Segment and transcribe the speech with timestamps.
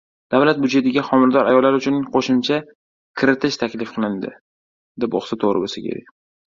[0.35, 2.59] Davlat byudjetiga homilador ayollar uchun qo‘shimcha
[3.23, 4.35] qiritish taklif qilindi